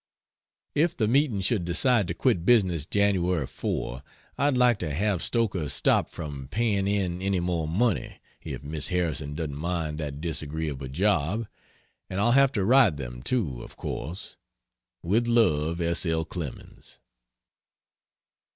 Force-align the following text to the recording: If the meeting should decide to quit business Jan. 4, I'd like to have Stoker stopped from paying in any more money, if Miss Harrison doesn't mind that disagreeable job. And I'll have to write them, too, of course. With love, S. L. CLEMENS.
If 0.73 0.97
the 0.97 1.07
meeting 1.07 1.41
should 1.41 1.63
decide 1.63 2.07
to 2.07 2.15
quit 2.15 2.43
business 2.43 2.87
Jan. 2.87 3.45
4, 3.45 4.03
I'd 4.35 4.57
like 4.57 4.79
to 4.79 4.91
have 4.91 5.21
Stoker 5.21 5.69
stopped 5.69 6.09
from 6.09 6.47
paying 6.47 6.87
in 6.87 7.21
any 7.21 7.39
more 7.39 7.67
money, 7.67 8.19
if 8.41 8.63
Miss 8.63 8.87
Harrison 8.87 9.35
doesn't 9.35 9.53
mind 9.55 9.99
that 9.99 10.19
disagreeable 10.19 10.87
job. 10.87 11.45
And 12.09 12.19
I'll 12.19 12.31
have 12.31 12.51
to 12.53 12.65
write 12.65 12.97
them, 12.97 13.21
too, 13.21 13.61
of 13.61 13.77
course. 13.77 14.37
With 15.03 15.27
love, 15.27 15.79
S. 15.79 16.03
L. 16.07 16.25
CLEMENS. 16.25 16.97